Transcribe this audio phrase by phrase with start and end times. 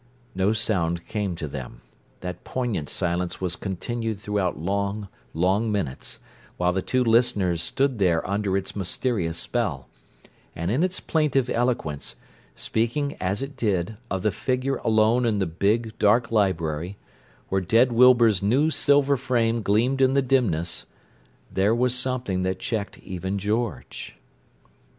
[0.33, 1.81] No sound came to them;
[2.21, 6.17] that poignant silence was continued throughout long, long minutes,
[6.57, 9.87] while the two listeners stood there under its mysterious spell;
[10.55, 15.95] and in its plaintive eloquence—speaking, as it did, of the figure alone in the big,
[15.99, 16.97] dark library,
[17.49, 23.37] where dead Wilbur's new silver frame gleamed in the dimness—there was something that checked even
[23.37, 24.15] George.